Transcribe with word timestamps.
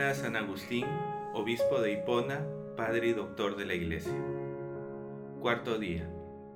A 0.00 0.12
San 0.12 0.36
Agustín, 0.36 0.84
obispo 1.32 1.80
de 1.80 1.92
Hipona, 1.92 2.46
padre 2.76 3.08
y 3.08 3.12
doctor 3.14 3.56
de 3.56 3.64
la 3.64 3.72
Iglesia. 3.72 4.12
Cuarto 5.40 5.78
día, 5.78 6.06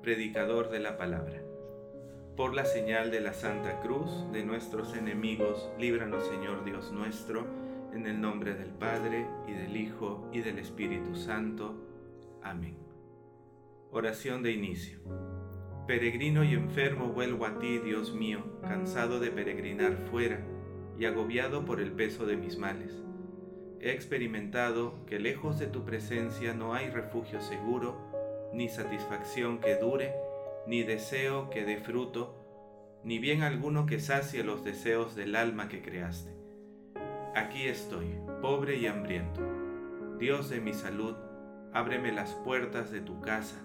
predicador 0.02 0.68
de 0.68 0.78
la 0.78 0.98
palabra. 0.98 1.42
Por 2.36 2.54
la 2.54 2.66
señal 2.66 3.10
de 3.10 3.20
la 3.20 3.32
Santa 3.32 3.80
Cruz 3.80 4.30
de 4.30 4.44
nuestros 4.44 4.94
enemigos, 4.94 5.70
líbranos 5.78 6.26
Señor 6.26 6.64
Dios 6.66 6.92
nuestro, 6.92 7.46
en 7.94 8.06
el 8.06 8.20
nombre 8.20 8.52
del 8.52 8.72
Padre 8.72 9.26
y 9.48 9.52
del 9.52 9.74
Hijo 9.74 10.28
y 10.32 10.40
del 10.40 10.58
Espíritu 10.58 11.16
Santo. 11.16 11.74
Amén. 12.42 12.76
Oración 13.90 14.42
de 14.42 14.52
inicio. 14.52 14.98
Peregrino 15.86 16.44
y 16.44 16.52
enfermo 16.52 17.06
vuelvo 17.08 17.46
a 17.46 17.58
ti, 17.58 17.78
Dios 17.78 18.12
mío, 18.12 18.44
cansado 18.60 19.18
de 19.18 19.30
peregrinar 19.30 19.96
fuera 20.10 20.46
y 20.98 21.06
agobiado 21.06 21.64
por 21.64 21.80
el 21.80 21.92
peso 21.92 22.26
de 22.26 22.36
mis 22.36 22.58
males. 22.58 23.02
He 23.82 23.92
experimentado 23.92 25.06
que 25.06 25.18
lejos 25.18 25.58
de 25.58 25.66
tu 25.66 25.86
presencia 25.86 26.52
no 26.52 26.74
hay 26.74 26.90
refugio 26.90 27.40
seguro, 27.40 27.96
ni 28.52 28.68
satisfacción 28.68 29.58
que 29.58 29.76
dure, 29.76 30.14
ni 30.66 30.82
deseo 30.82 31.48
que 31.48 31.64
dé 31.64 31.78
fruto, 31.78 33.00
ni 33.04 33.18
bien 33.18 33.42
alguno 33.42 33.86
que 33.86 33.98
sacie 33.98 34.44
los 34.44 34.64
deseos 34.64 35.16
del 35.16 35.34
alma 35.34 35.70
que 35.70 35.80
creaste. 35.80 36.36
Aquí 37.34 37.68
estoy, 37.68 38.18
pobre 38.42 38.76
y 38.76 38.86
hambriento. 38.86 39.40
Dios 40.18 40.50
de 40.50 40.60
mi 40.60 40.74
salud, 40.74 41.16
ábreme 41.72 42.12
las 42.12 42.34
puertas 42.34 42.90
de 42.90 43.00
tu 43.00 43.22
casa, 43.22 43.62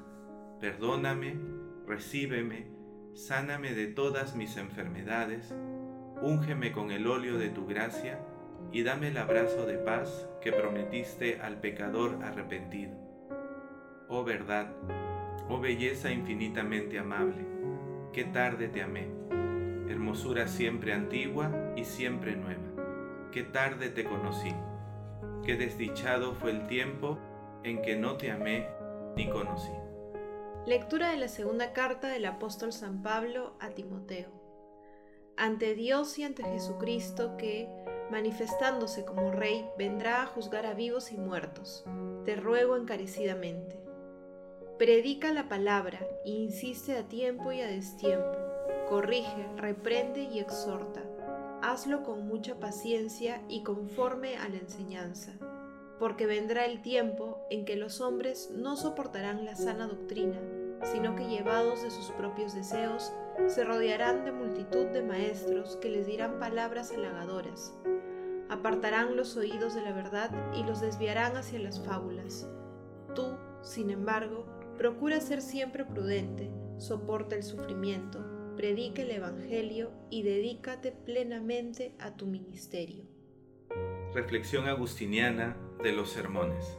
perdóname, 0.61 1.37
recíbeme, 1.85 2.67
sáname 3.13 3.73
de 3.73 3.87
todas 3.87 4.33
mis 4.33 4.55
enfermedades, 4.55 5.53
úngeme 6.21 6.71
con 6.71 6.91
el 6.91 7.05
óleo 7.05 7.37
de 7.37 7.49
tu 7.49 7.65
gracia 7.65 8.17
y 8.75 8.83
dame 8.83 9.07
el 9.07 9.17
abrazo 9.17 9.65
de 9.65 9.77
paz 9.77 10.27
que 10.41 10.51
prometiste 10.51 11.39
al 11.39 11.61
pecador 11.61 12.19
arrepentido. 12.21 12.91
Oh 14.09 14.25
verdad, 14.25 14.67
oh 15.47 15.61
belleza 15.61 16.11
infinitamente 16.11 16.99
amable, 16.99 17.45
qué 18.11 18.25
tarde 18.25 18.67
te 18.67 18.81
amé, 18.81 19.07
hermosura 19.89 20.49
siempre 20.49 20.91
antigua 20.91 21.53
y 21.77 21.85
siempre 21.85 22.35
nueva, 22.35 23.29
qué 23.31 23.43
tarde 23.43 23.91
te 23.91 24.03
conocí, 24.03 24.53
qué 25.45 25.55
desdichado 25.55 26.33
fue 26.33 26.51
el 26.51 26.67
tiempo 26.67 27.17
en 27.63 27.81
que 27.81 27.95
no 27.95 28.17
te 28.17 28.29
amé 28.29 28.67
ni 29.15 29.29
conocí. 29.29 29.71
Lectura 30.65 31.11
de 31.11 31.17
la 31.17 31.29
segunda 31.29 31.71
carta 31.71 32.09
del 32.09 32.25
apóstol 32.25 32.73
San 32.73 33.03
Pablo 33.03 33.55
a 33.61 33.69
Timoteo 33.69 34.45
ante 35.37 35.75
Dios 35.75 36.17
y 36.17 36.23
ante 36.23 36.43
Jesucristo 36.43 37.35
que, 37.37 37.67
manifestándose 38.11 39.05
como 39.05 39.31
Rey, 39.31 39.67
vendrá 39.77 40.21
a 40.21 40.27
juzgar 40.27 40.65
a 40.65 40.73
vivos 40.73 41.11
y 41.11 41.17
muertos. 41.17 41.85
Te 42.25 42.35
ruego 42.35 42.77
encarecidamente. 42.77 43.79
Predica 44.77 45.31
la 45.31 45.47
palabra 45.47 45.99
e 46.25 46.31
insiste 46.31 46.97
a 46.97 47.07
tiempo 47.07 47.51
y 47.51 47.61
a 47.61 47.67
destiempo. 47.67 48.37
Corrige, 48.89 49.47
reprende 49.55 50.23
y 50.23 50.39
exhorta. 50.39 51.01
Hazlo 51.61 52.03
con 52.03 52.27
mucha 52.27 52.59
paciencia 52.59 53.41
y 53.47 53.63
conforme 53.63 54.37
a 54.37 54.49
la 54.49 54.57
enseñanza, 54.57 55.33
porque 55.97 56.25
vendrá 56.25 56.65
el 56.65 56.81
tiempo 56.81 57.39
en 57.49 57.65
que 57.65 57.75
los 57.75 58.01
hombres 58.01 58.51
no 58.51 58.75
soportarán 58.75 59.45
la 59.45 59.55
sana 59.55 59.87
doctrina, 59.87 60.39
sino 60.83 61.15
que 61.15 61.27
llevados 61.27 61.81
de 61.81 61.89
sus 61.89 62.11
propios 62.11 62.53
deseos, 62.53 63.13
se 63.47 63.63
rodearán 63.63 64.25
de 64.25 64.31
multitud 64.31 64.85
de 64.87 65.03
maestros 65.03 65.77
que 65.77 65.89
les 65.89 66.07
dirán 66.07 66.39
palabras 66.39 66.91
halagadoras. 66.91 67.73
Apartarán 68.49 69.15
los 69.15 69.37
oídos 69.37 69.75
de 69.75 69.81
la 69.81 69.93
verdad 69.93 70.31
y 70.53 70.63
los 70.63 70.81
desviarán 70.81 71.35
hacia 71.35 71.59
las 71.59 71.83
fábulas. 71.83 72.47
Tú, 73.13 73.37
sin 73.61 73.89
embargo, 73.89 74.45
procura 74.77 75.19
ser 75.19 75.41
siempre 75.41 75.85
prudente, 75.85 76.51
soporta 76.77 77.35
el 77.35 77.43
sufrimiento, 77.43 78.23
predica 78.55 79.01
el 79.01 79.11
Evangelio 79.11 79.91
y 80.09 80.23
dedícate 80.23 80.91
plenamente 80.91 81.95
a 81.99 82.15
tu 82.15 82.25
ministerio. 82.25 83.05
Reflexión 84.13 84.67
agustiniana 84.67 85.57
de 85.83 85.91
los 85.91 86.11
sermones. 86.11 86.77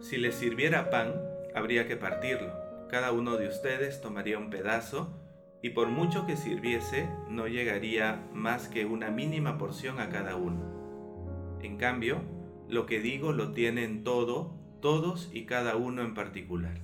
Si 0.00 0.16
les 0.16 0.34
sirviera 0.34 0.90
pan, 0.90 1.14
habría 1.54 1.86
que 1.86 1.96
partirlo. 1.96 2.52
Cada 2.88 3.12
uno 3.12 3.36
de 3.36 3.48
ustedes 3.48 4.00
tomaría 4.00 4.38
un 4.38 4.50
pedazo 4.50 5.21
y 5.62 5.70
por 5.70 5.88
mucho 5.88 6.26
que 6.26 6.36
sirviese, 6.36 7.08
no 7.28 7.46
llegaría 7.46 8.28
más 8.34 8.68
que 8.68 8.84
una 8.84 9.10
mínima 9.10 9.58
porción 9.58 10.00
a 10.00 10.10
cada 10.10 10.34
uno. 10.34 11.60
En 11.62 11.76
cambio, 11.76 12.20
lo 12.68 12.84
que 12.84 13.00
digo 13.00 13.32
lo 13.32 13.52
tienen 13.52 14.02
todo, 14.02 14.58
todos 14.80 15.30
y 15.32 15.46
cada 15.46 15.76
uno 15.76 16.02
en 16.02 16.14
particular. 16.14 16.80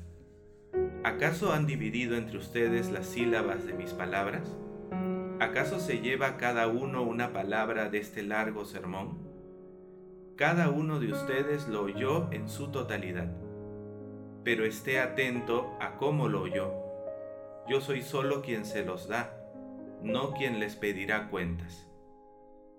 ¿Acaso 1.02 1.52
han 1.52 1.66
dividido 1.66 2.16
entre 2.16 2.38
ustedes 2.38 2.92
las 2.92 3.06
sílabas 3.06 3.66
de 3.66 3.74
mis 3.74 3.92
palabras? 3.92 4.56
¿Acaso 5.40 5.80
se 5.80 6.00
lleva 6.00 6.36
cada 6.36 6.68
uno 6.68 7.02
una 7.02 7.32
palabra 7.32 7.88
de 7.90 7.98
este 7.98 8.22
largo 8.22 8.64
sermón? 8.64 9.18
Cada 10.36 10.70
uno 10.70 11.00
de 11.00 11.12
ustedes 11.12 11.66
lo 11.66 11.82
oyó 11.82 12.30
en 12.30 12.48
su 12.48 12.70
totalidad, 12.70 13.36
pero 14.44 14.64
esté 14.64 15.00
atento 15.00 15.76
a 15.80 15.96
cómo 15.96 16.28
lo 16.28 16.42
oyó 16.42 16.87
yo 17.68 17.82
soy 17.82 18.02
solo 18.02 18.40
quien 18.40 18.64
se 18.64 18.82
los 18.82 19.08
da, 19.08 19.30
no 20.02 20.32
quien 20.32 20.58
les 20.58 20.74
pedirá 20.74 21.28
cuentas. 21.28 21.86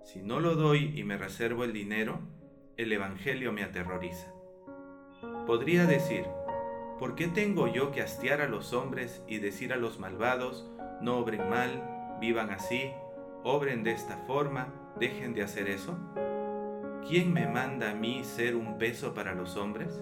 Si 0.04 0.24
no 0.24 0.40
lo 0.40 0.56
doy 0.56 1.00
y 1.00 1.04
me 1.04 1.16
reservo 1.16 1.64
el 1.64 1.74
dinero, 1.74 2.20
el 2.76 2.92
Evangelio 2.92 3.52
me 3.54 3.64
aterroriza. 3.64 4.34
Podría 5.46 5.86
decir, 5.86 6.26
¿por 6.98 7.14
qué 7.14 7.28
tengo 7.28 7.68
yo 7.68 7.92
que 7.92 8.02
hastiar 8.02 8.42
a 8.42 8.48
los 8.48 8.74
hombres 8.74 9.24
y 9.28 9.38
decir 9.38 9.74
a 9.74 9.78
los 9.78 10.00
malvados, 10.00 10.68
no 11.02 11.18
obren 11.18 11.48
mal, 11.50 12.18
vivan 12.20 12.50
así, 12.50 12.92
obren 13.44 13.84
de 13.84 13.92
esta 13.92 14.18
forma, 14.26 14.74
dejen 15.00 15.36
de 15.36 15.44
hacer 15.44 15.70
eso? 15.70 16.00
¿Quién 17.08 17.32
me 17.32 17.48
manda 17.48 17.92
a 17.92 17.96
mí 17.96 18.24
ser 18.24 18.56
un 18.56 18.80
peso 18.80 19.14
para 19.14 19.36
los 19.36 19.56
hombres? 19.56 20.02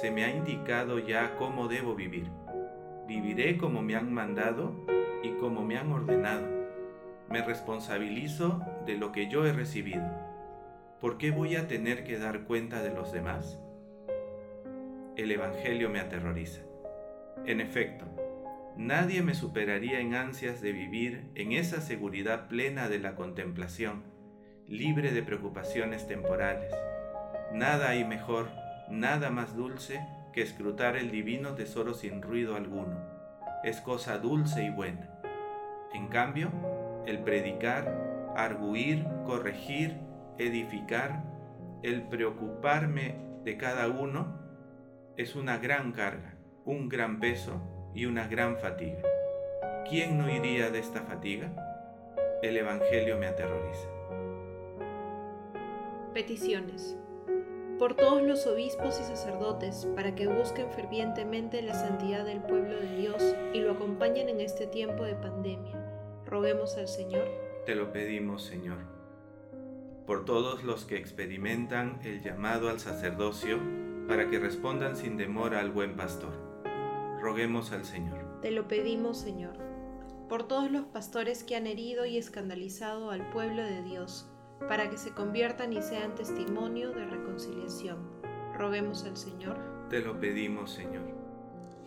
Se 0.00 0.10
me 0.10 0.24
ha 0.24 0.34
indicado 0.34 0.98
ya 0.98 1.36
cómo 1.36 1.68
debo 1.68 1.94
vivir 1.94 2.30
Viviré 3.10 3.58
como 3.58 3.82
me 3.82 3.96
han 3.96 4.12
mandado 4.12 4.86
y 5.24 5.30
como 5.30 5.64
me 5.64 5.76
han 5.76 5.90
ordenado. 5.90 6.46
Me 7.28 7.42
responsabilizo 7.42 8.64
de 8.86 8.96
lo 8.96 9.10
que 9.10 9.28
yo 9.28 9.44
he 9.44 9.52
recibido. 9.52 10.08
¿Por 11.00 11.18
qué 11.18 11.32
voy 11.32 11.56
a 11.56 11.66
tener 11.66 12.04
que 12.04 12.20
dar 12.20 12.44
cuenta 12.44 12.84
de 12.84 12.94
los 12.94 13.10
demás? 13.10 13.58
El 15.16 15.32
Evangelio 15.32 15.90
me 15.90 15.98
aterroriza. 15.98 16.60
En 17.46 17.60
efecto, 17.60 18.04
nadie 18.76 19.22
me 19.22 19.34
superaría 19.34 19.98
en 19.98 20.14
ansias 20.14 20.60
de 20.60 20.70
vivir 20.70 21.32
en 21.34 21.50
esa 21.50 21.80
seguridad 21.80 22.46
plena 22.46 22.88
de 22.88 23.00
la 23.00 23.16
contemplación, 23.16 24.04
libre 24.68 25.10
de 25.10 25.24
preocupaciones 25.24 26.06
temporales. 26.06 26.72
Nada 27.52 27.88
hay 27.88 28.04
mejor, 28.04 28.50
nada 28.88 29.30
más 29.30 29.56
dulce 29.56 29.98
que 30.32 30.42
escrutar 30.42 30.96
el 30.96 31.10
divino 31.10 31.54
tesoro 31.54 31.94
sin 31.94 32.22
ruido 32.22 32.56
alguno. 32.56 32.98
Es 33.64 33.80
cosa 33.80 34.18
dulce 34.18 34.64
y 34.64 34.70
buena. 34.70 35.10
En 35.92 36.08
cambio, 36.08 36.50
el 37.06 37.18
predicar, 37.18 38.32
arguir, 38.36 39.06
corregir, 39.26 39.96
edificar, 40.38 41.24
el 41.82 42.02
preocuparme 42.02 43.16
de 43.44 43.56
cada 43.56 43.88
uno, 43.88 44.38
es 45.16 45.34
una 45.34 45.58
gran 45.58 45.92
carga, 45.92 46.36
un 46.64 46.88
gran 46.88 47.20
peso 47.20 47.60
y 47.94 48.06
una 48.06 48.28
gran 48.28 48.56
fatiga. 48.56 49.02
¿Quién 49.88 50.18
no 50.18 50.30
iría 50.30 50.70
de 50.70 50.78
esta 50.78 51.02
fatiga? 51.02 51.52
El 52.42 52.56
Evangelio 52.56 53.18
me 53.18 53.26
aterroriza. 53.26 53.88
Peticiones 56.14 56.96
por 57.80 57.94
todos 57.94 58.20
los 58.20 58.46
obispos 58.46 59.00
y 59.00 59.04
sacerdotes, 59.04 59.88
para 59.96 60.14
que 60.14 60.28
busquen 60.28 60.70
fervientemente 60.70 61.62
la 61.62 61.72
santidad 61.72 62.26
del 62.26 62.42
pueblo 62.42 62.78
de 62.78 62.94
Dios 62.98 63.34
y 63.54 63.60
lo 63.60 63.72
acompañen 63.72 64.28
en 64.28 64.42
este 64.42 64.66
tiempo 64.66 65.02
de 65.04 65.14
pandemia. 65.14 65.82
Roguemos 66.26 66.76
al 66.76 66.88
Señor. 66.88 67.26
Te 67.64 67.74
lo 67.74 67.90
pedimos, 67.90 68.42
Señor. 68.42 68.80
Por 70.06 70.26
todos 70.26 70.62
los 70.62 70.84
que 70.84 70.98
experimentan 70.98 71.98
el 72.04 72.20
llamado 72.20 72.68
al 72.68 72.80
sacerdocio, 72.80 73.58
para 74.06 74.28
que 74.28 74.38
respondan 74.38 74.94
sin 74.94 75.16
demora 75.16 75.60
al 75.60 75.70
buen 75.70 75.96
pastor. 75.96 76.34
Roguemos 77.22 77.72
al 77.72 77.86
Señor. 77.86 78.42
Te 78.42 78.50
lo 78.50 78.68
pedimos, 78.68 79.16
Señor. 79.16 79.56
Por 80.28 80.46
todos 80.46 80.70
los 80.70 80.84
pastores 80.84 81.44
que 81.44 81.56
han 81.56 81.66
herido 81.66 82.04
y 82.04 82.18
escandalizado 82.18 83.10
al 83.10 83.30
pueblo 83.30 83.62
de 83.62 83.82
Dios, 83.82 84.30
para 84.68 84.90
que 84.90 84.96
se 84.96 85.12
conviertan 85.12 85.72
y 85.72 85.82
sean 85.82 86.14
testimonio 86.14 86.92
de 86.92 87.06
reconciliación. 87.06 87.98
Roguemos 88.56 89.04
al 89.04 89.16
Señor. 89.16 89.56
Te 89.88 90.00
lo 90.00 90.20
pedimos, 90.20 90.70
Señor, 90.70 91.02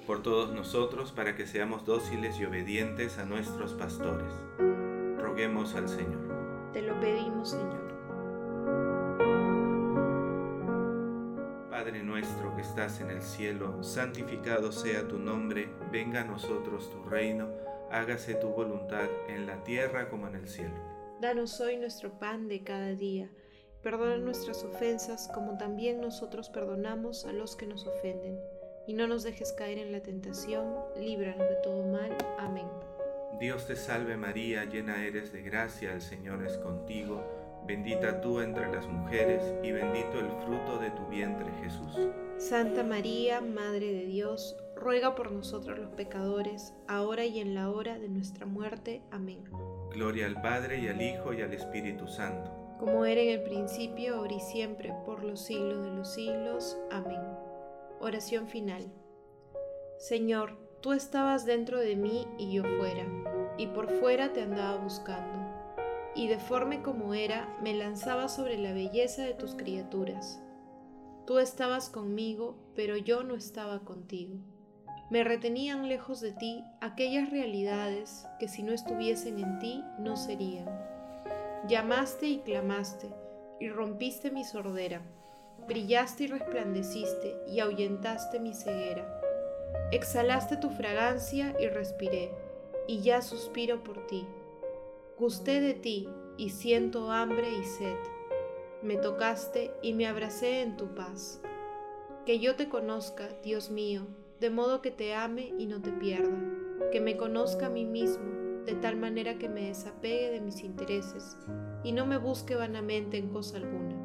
por 0.06 0.22
todos 0.22 0.54
nosotros, 0.54 1.12
para 1.12 1.36
que 1.36 1.48
seamos 1.48 1.86
dóciles 1.86 2.40
y 2.40 2.46
obedientes 2.46 3.18
a 3.18 3.26
nuestros 3.26 3.74
pastores. 3.74 4.32
Roguemos 5.18 5.76
al 5.76 5.88
Señor. 5.88 6.22
Te 6.74 6.82
lo 6.82 7.00
pedimos, 7.00 7.52
Señor. 7.52 7.94
Padre 11.70 12.04
nuestro 12.04 12.56
que 12.56 12.62
estás 12.62 13.02
en 13.02 13.10
el 13.10 13.22
cielo, 13.22 13.84
santificado 13.84 14.72
sea 14.72 15.08
tu 15.08 15.20
nombre, 15.20 15.70
venga 15.92 16.22
a 16.22 16.26
nosotros 16.26 16.90
tu 16.90 17.04
reino, 17.10 17.50
hágase 17.92 18.36
tu 18.36 18.50
voluntad 18.50 19.08
en 19.28 19.46
la 19.46 19.64
tierra 19.64 20.10
como 20.10 20.28
en 20.28 20.36
el 20.36 20.48
cielo. 20.48 21.03
Danos 21.24 21.62
hoy 21.62 21.78
nuestro 21.78 22.20
pan 22.20 22.50
de 22.50 22.66
cada 22.66 22.96
día, 22.96 23.30
perdona 23.82 24.18
nuestras 24.18 24.62
ofensas 24.66 25.32
como 25.34 25.58
también 25.58 26.02
nosotros 26.02 26.50
perdonamos 26.50 27.24
a 27.24 27.32
los 27.32 27.56
que 27.56 27.66
nos 27.66 27.88
ofenden, 27.88 28.38
y 28.88 28.94
no 28.94 29.08
nos 29.08 29.24
dejes 29.24 29.54
caer 29.54 29.78
en 29.78 29.94
la 29.94 30.04
tentación, 30.04 30.76
líbranos 31.00 31.48
de 31.48 31.56
todo 31.64 31.86
mal. 31.86 32.12
Amén. 32.40 32.68
Dios 33.40 33.66
te 33.66 33.78
salve 33.78 34.18
María, 34.18 34.66
llena 34.66 35.06
eres 35.06 35.32
de 35.32 35.42
gracia, 35.44 35.94
el 35.94 36.02
Señor 36.02 36.46
es 36.46 36.58
contigo 36.58 37.24
Bendita 37.66 38.20
tú 38.20 38.42
entre 38.42 38.70
las 38.70 38.86
mujeres 38.88 39.42
y 39.64 39.72
bendito 39.72 40.20
el 40.20 40.30
fruto 40.44 40.80
de 40.80 40.92
tu 40.92 41.06
vientre 41.08 41.50
Jesús. 41.64 41.98
Santa 42.38 42.84
María, 42.84 43.40
Madre 43.40 43.94
de 43.94 44.06
Dios, 44.06 44.58
ruega 44.76 45.16
por 45.16 45.32
nosotros 45.32 45.80
los 45.80 45.92
pecadores, 45.92 46.74
ahora 46.88 47.26
y 47.26 47.40
en 47.40 47.56
la 47.56 47.70
hora 47.70 48.00
de 48.00 48.10
nuestra 48.10 48.46
muerte. 48.46 49.02
Amén. 49.12 49.44
Gloria 49.92 50.26
al 50.26 50.42
Padre 50.42 50.80
y 50.80 50.88
al 50.88 51.02
Hijo 51.02 51.34
y 51.34 51.42
al 51.42 51.54
Espíritu 51.54 52.08
Santo. 52.08 52.52
Como 52.80 53.06
era 53.06 53.22
en 53.22 53.30
el 53.30 53.44
principio, 53.44 54.16
ahora 54.16 54.34
y 54.34 54.40
siempre, 54.40 54.94
por 55.06 55.24
los 55.24 55.40
siglos 55.40 55.84
de 55.84 55.92
los 55.92 56.14
siglos. 56.14 56.78
Amén. 56.92 57.22
Oración 58.00 58.48
final. 58.48 58.92
Señor, 59.98 60.58
tú 60.82 60.92
estabas 60.94 61.46
dentro 61.46 61.80
de 61.80 61.96
mí 61.96 62.28
y 62.38 62.54
yo 62.54 62.64
fuera, 62.78 63.06
y 63.58 63.68
por 63.68 63.90
fuera 63.90 64.34
te 64.34 64.42
andaba 64.42 64.78
buscando 64.78 65.44
y 66.16 66.28
deforme 66.28 66.82
como 66.82 67.14
era, 67.14 67.58
me 67.62 67.74
lanzaba 67.74 68.28
sobre 68.28 68.58
la 68.58 68.74
belleza 68.74 69.24
de 69.24 69.34
tus 69.34 69.56
criaturas. 69.56 70.40
Tú 71.26 71.40
estabas 71.40 71.90
conmigo, 71.90 72.56
pero 72.76 72.98
yo 72.98 73.24
no 73.24 73.36
estaba 73.36 73.80
contigo. 73.80 74.36
Me 75.10 75.24
retenían 75.24 75.90
lejos 75.90 76.22
de 76.22 76.32
ti 76.32 76.64
aquellas 76.82 77.30
realidades 77.30 78.26
que 78.40 78.48
si 78.48 78.64
no 78.64 78.74
estuviesen 78.74 79.38
en 79.40 79.60
ti 79.60 79.84
no 80.00 80.16
serían. 80.16 80.68
Llamaste 81.68 82.28
y 82.28 82.40
clamaste, 82.40 83.10
y 83.60 83.70
rompiste 83.70 84.32
mi 84.32 84.44
sordera, 84.44 85.02
brillaste 85.68 86.24
y 86.24 86.28
resplandeciste, 86.28 87.38
y 87.48 87.60
ahuyentaste 87.60 88.40
mi 88.40 88.54
ceguera. 88.54 89.22
Exhalaste 89.92 90.58
tu 90.58 90.70
fragancia 90.70 91.56
y 91.60 91.68
respiré, 91.68 92.32
y 92.88 93.02
ya 93.02 93.22
suspiro 93.22 93.84
por 93.84 94.08
ti. 94.08 94.26
Gusté 95.18 95.62
de 95.62 95.74
ti 95.74 96.10
y 96.38 96.50
siento 96.50 97.12
hambre 97.12 97.52
y 97.52 97.64
sed. 97.64 97.98
Me 98.82 98.98
tocaste 98.98 99.72
y 99.82 99.94
me 99.94 100.08
abracé 100.08 100.62
en 100.62 100.76
tu 100.76 100.96
paz. 100.96 101.40
Que 102.26 102.40
yo 102.40 102.56
te 102.56 102.68
conozca, 102.68 103.30
Dios 103.44 103.70
mío, 103.70 104.08
de 104.44 104.50
modo 104.50 104.82
que 104.82 104.92
te 104.92 105.16
ame 105.16 105.54
y 105.58 105.68
no 105.68 105.82
te 105.82 105.94
pierda. 105.94 106.38
Que 106.92 107.00
me 107.00 107.16
conozca 107.16 107.68
a 107.68 107.70
mí 107.70 107.86
mismo, 107.86 108.26
de 108.66 108.76
tal 108.76 108.98
manera 108.98 109.38
que 109.38 109.48
me 109.48 109.68
desapegue 109.68 110.32
de 110.32 110.42
mis 110.42 110.66
intereses 110.66 111.38
y 111.82 111.94
no 111.94 112.06
me 112.06 112.18
busque 112.18 112.54
vanamente 112.54 113.18
en 113.18 113.30
cosa 113.30 113.56
alguna. 113.56 113.96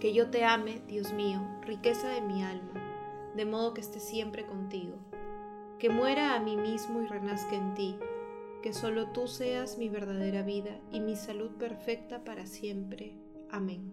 Que 0.00 0.14
yo 0.14 0.30
te 0.30 0.46
ame, 0.46 0.80
Dios 0.88 1.12
mío, 1.12 1.46
riqueza 1.60 2.08
de 2.08 2.22
mi 2.22 2.42
alma, 2.42 2.72
de 3.36 3.44
modo 3.44 3.74
que 3.74 3.82
esté 3.82 4.00
siempre 4.00 4.46
contigo. 4.46 4.96
Que 5.78 5.90
muera 5.90 6.36
a 6.36 6.40
mí 6.40 6.56
mismo 6.56 7.02
y 7.02 7.06
renazca 7.06 7.54
en 7.54 7.74
ti 7.74 7.98
que 8.62 8.72
solo 8.72 9.08
tú 9.08 9.28
seas 9.28 9.76
mi 9.76 9.90
verdadera 9.90 10.40
vida 10.40 10.80
y 10.90 11.00
mi 11.00 11.16
salud 11.16 11.50
perfecta 11.58 12.24
para 12.24 12.46
siempre. 12.46 13.14
Amén. 13.50 13.92